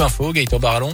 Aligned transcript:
Info, 0.00 0.32
Gaëtan 0.32 0.58
Barallon. 0.58 0.92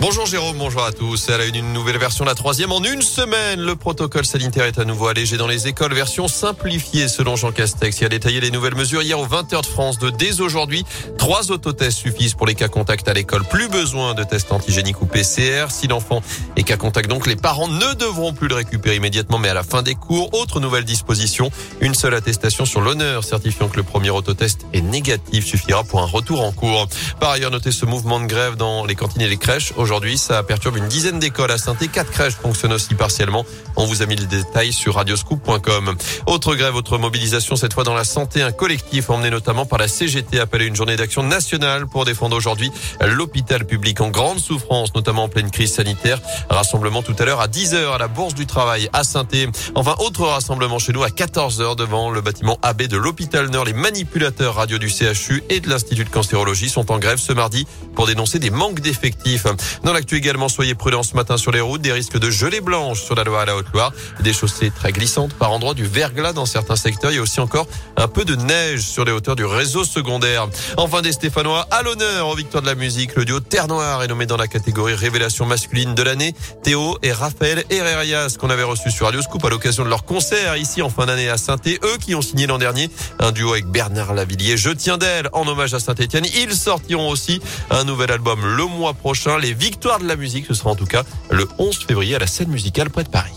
Bonjour 0.00 0.26
Jérôme, 0.26 0.58
bonjour 0.58 0.84
à 0.84 0.92
tous. 0.92 1.28
Elle 1.28 1.40
a 1.40 1.44
une 1.46 1.72
nouvelle 1.72 1.98
version, 1.98 2.24
la 2.24 2.34
troisième 2.34 2.72
en 2.72 2.82
une 2.82 3.00
semaine. 3.00 3.60
Le 3.60 3.76
protocole 3.76 4.26
sanitaire 4.26 4.64
est 4.64 4.78
à 4.78 4.84
nouveau 4.84 5.06
allégé 5.06 5.36
dans 5.36 5.46
les 5.46 5.68
écoles, 5.68 5.94
version 5.94 6.26
simplifiée 6.26 7.06
selon 7.08 7.36
Jean 7.36 7.52
Castex. 7.52 8.00
Il 8.00 8.06
a 8.06 8.08
détaillé 8.08 8.40
les 8.40 8.50
nouvelles 8.50 8.74
mesures 8.74 9.02
hier 9.02 9.18
aux 9.18 9.26
20h 9.26 9.62
de 9.62 9.66
France 9.66 9.98
de 9.98 10.10
dès 10.10 10.40
aujourd'hui. 10.40 10.84
Trois 11.16 11.52
autotests 11.52 11.98
suffisent 11.98 12.34
pour 12.34 12.46
les 12.46 12.56
cas 12.56 12.68
contacts 12.68 13.08
à 13.08 13.14
l'école. 13.14 13.44
Plus 13.44 13.68
besoin 13.68 14.14
de 14.14 14.24
tests 14.24 14.52
antigéniques 14.52 15.00
ou 15.00 15.06
PCR. 15.06 15.66
Si 15.70 15.86
l'enfant 15.86 16.22
est 16.56 16.64
cas 16.64 16.76
contact, 16.76 17.08
donc 17.08 17.26
les 17.26 17.36
parents 17.36 17.68
ne 17.68 17.94
devront 17.94 18.32
plus 18.32 18.48
le 18.48 18.56
récupérer 18.56 18.96
immédiatement, 18.96 19.38
mais 19.38 19.48
à 19.48 19.54
la 19.54 19.62
fin 19.62 19.82
des 19.82 19.94
cours. 19.94 20.34
Autre 20.34 20.60
nouvelle 20.60 20.84
disposition, 20.84 21.50
une 21.80 21.94
seule 21.94 22.14
attestation 22.14 22.66
sur 22.66 22.80
l'honneur 22.80 23.22
certifiant 23.22 23.68
que 23.68 23.76
le 23.76 23.84
premier 23.84 24.10
autotest 24.10 24.66
est 24.72 24.82
négatif 24.82 25.46
suffira 25.46 25.84
pour 25.84 26.00
un 26.02 26.06
retour 26.06 26.42
en 26.42 26.52
cours. 26.52 26.88
Par 27.20 27.30
ailleurs, 27.30 27.52
notez 27.52 27.70
ce 27.70 27.86
mouvement 27.86 28.18
de 28.20 28.26
grève 28.26 28.56
dans 28.56 28.84
les 28.84 28.96
cantines 28.96 29.22
et 29.22 29.28
les 29.28 29.36
crèches. 29.36 29.72
Aujourd'hui, 29.84 30.16
ça 30.16 30.42
perturbe 30.42 30.78
une 30.78 30.88
dizaine 30.88 31.18
d'écoles 31.18 31.50
à 31.50 31.58
saint 31.58 31.74
Quatre 31.74 32.10
crèches 32.10 32.36
fonctionnent 32.36 32.72
aussi 32.72 32.94
partiellement. 32.94 33.44
On 33.76 33.84
vous 33.84 34.00
a 34.00 34.06
mis 34.06 34.16
les 34.16 34.24
détails 34.24 34.72
sur 34.72 34.94
radioscoop.com. 34.94 35.94
Autre 36.24 36.54
grève, 36.54 36.74
autre 36.74 36.96
mobilisation, 36.96 37.54
cette 37.54 37.74
fois 37.74 37.84
dans 37.84 37.92
la 37.92 38.04
santé. 38.04 38.40
Un 38.40 38.50
collectif 38.50 39.10
emmené 39.10 39.28
notamment 39.28 39.66
par 39.66 39.78
la 39.78 39.86
CGT 39.86 40.40
appelé 40.40 40.64
une 40.64 40.74
journée 40.74 40.96
d'action 40.96 41.22
nationale 41.22 41.86
pour 41.86 42.06
défendre 42.06 42.34
aujourd'hui 42.34 42.72
l'hôpital 43.02 43.66
public 43.66 44.00
en 44.00 44.08
grande 44.08 44.38
souffrance, 44.38 44.94
notamment 44.94 45.24
en 45.24 45.28
pleine 45.28 45.50
crise 45.50 45.74
sanitaire. 45.74 46.18
Rassemblement 46.48 47.02
tout 47.02 47.16
à 47.18 47.26
l'heure 47.26 47.42
à 47.42 47.48
10h 47.48 47.94
à 47.94 47.98
la 47.98 48.08
Bourse 48.08 48.32
du 48.32 48.46
Travail 48.46 48.88
à 48.94 49.04
saint 49.04 49.28
Enfin, 49.74 49.96
autre 49.98 50.24
rassemblement 50.24 50.78
chez 50.78 50.94
nous 50.94 51.02
à 51.02 51.08
14h 51.08 51.76
devant 51.76 52.10
le 52.10 52.22
bâtiment 52.22 52.58
AB 52.62 52.84
de 52.84 52.96
l'hôpital 52.96 53.50
Nord. 53.50 53.66
Les 53.66 53.74
manipulateurs 53.74 54.54
radio 54.54 54.78
du 54.78 54.88
CHU 54.88 55.42
et 55.50 55.60
de 55.60 55.68
l'Institut 55.68 56.04
de 56.04 56.08
cancérologie 56.08 56.70
sont 56.70 56.90
en 56.90 56.98
grève 56.98 57.18
ce 57.18 57.34
mardi 57.34 57.66
pour 57.94 58.06
dénoncer 58.06 58.38
des 58.38 58.50
manques 58.50 58.80
d'effectifs. 58.80 59.46
Dans 59.82 59.92
l'actu 59.92 60.16
également, 60.16 60.48
soyez 60.48 60.74
prudents 60.74 61.02
ce 61.02 61.14
matin 61.14 61.36
sur 61.36 61.50
les 61.50 61.60
routes, 61.60 61.82
des 61.82 61.92
risques 61.92 62.18
de 62.18 62.30
gelée 62.30 62.60
blanche 62.60 63.02
sur 63.02 63.14
la 63.14 63.24
Loire 63.24 63.40
à 63.40 63.44
la 63.46 63.56
Haute-Loire, 63.56 63.92
des 64.20 64.32
chaussées 64.32 64.70
très 64.70 64.92
glissantes 64.92 65.34
par 65.34 65.52
endroits, 65.52 65.74
du 65.74 65.84
verglas 65.84 66.32
dans 66.32 66.46
certains 66.46 66.76
secteurs. 66.76 67.10
Il 67.10 67.16
y 67.16 67.18
a 67.18 67.22
aussi 67.22 67.40
encore 67.40 67.66
un 67.96 68.08
peu 68.08 68.24
de 68.24 68.36
neige 68.36 68.82
sur 68.82 69.04
les 69.04 69.12
hauteurs 69.12 69.36
du 69.36 69.44
réseau 69.44 69.84
secondaire. 69.84 70.48
Enfin, 70.76 71.02
des 71.02 71.12
Stéphanois 71.12 71.66
à 71.70 71.82
l'honneur 71.82 72.28
aux 72.28 72.36
victoires 72.36 72.62
de 72.62 72.68
la 72.68 72.74
musique. 72.74 73.16
Le 73.16 73.24
duo 73.24 73.40
Terre 73.40 73.66
Noire 73.66 74.02
est 74.02 74.08
nommé 74.08 74.26
dans 74.26 74.36
la 74.36 74.46
catégorie 74.46 74.94
révélation 74.94 75.46
masculine 75.46 75.94
de 75.94 76.02
l'année. 76.02 76.34
Théo 76.62 76.98
et 77.02 77.12
Raphaël 77.12 77.64
Herrerias 77.70 78.36
qu'on 78.38 78.50
avait 78.50 78.62
reçu 78.62 78.90
sur 78.90 79.06
Radio 79.06 79.22
Scoop 79.22 79.44
à 79.44 79.50
l'occasion 79.50 79.84
de 79.84 79.88
leur 79.88 80.04
concert 80.04 80.56
ici 80.56 80.82
en 80.82 80.90
fin 80.90 81.06
d'année 81.06 81.28
à 81.28 81.36
saint 81.36 81.56
eux 81.66 81.98
qui 82.00 82.14
ont 82.14 82.22
signé 82.22 82.46
l'an 82.46 82.58
dernier 82.58 82.90
un 83.18 83.32
duo 83.32 83.52
avec 83.52 83.66
Bernard 83.66 84.14
Lavillier. 84.14 84.56
Je 84.56 84.70
tiens 84.70 84.98
d'elle 84.98 85.28
en 85.32 85.46
hommage 85.46 85.74
à 85.74 85.80
Saint-Etienne. 85.80 86.26
Ils 86.36 86.54
sortiront 86.54 87.08
aussi 87.08 87.40
un 87.70 87.84
nouvel 87.84 88.10
album 88.10 88.40
le 88.44 88.64
mois 88.66 88.94
prochain. 88.94 89.38
Les 89.38 89.54
victoires 89.64 89.98
de 89.98 90.06
la 90.06 90.16
musique, 90.16 90.44
ce 90.44 90.52
sera 90.52 90.68
en 90.68 90.74
tout 90.74 90.84
cas 90.84 91.04
le 91.30 91.48
11 91.56 91.86
février 91.86 92.16
à 92.16 92.18
la 92.18 92.26
scène 92.26 92.50
musicale 92.50 92.90
près 92.90 93.02
de 93.02 93.08
Paris. 93.08 93.32